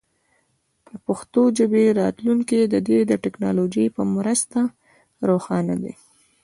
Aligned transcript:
د 0.87 0.91
پښتو 1.05 1.41
ژبې 1.57 1.83
راتلونکی 2.01 2.59
د 2.73 2.75
دې 2.87 2.99
ټکنالوژۍ 3.23 3.87
په 3.95 4.01
مرسته 4.15 4.59
روښانه 5.29 5.75
دی. 5.83 5.93